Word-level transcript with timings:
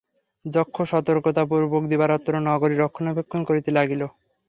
যক্ষ 0.45 0.75
সতর্কতাপূর্বক 0.91 1.83
দিবারাত্র 1.91 2.31
নগরীর 2.47 2.81
রক্ষণাবেক্ষণ 2.83 3.41
করিতে 3.49 3.69
লাগিল। 3.77 4.01